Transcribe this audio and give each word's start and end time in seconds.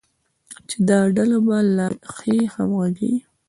چې 0.69 0.77
دا 0.89 0.99
ډله 1.15 1.37
به 1.45 1.57
د 1.65 1.67
لا 1.77 1.87
ښې 2.15 2.37
همغږۍ، 2.53 3.13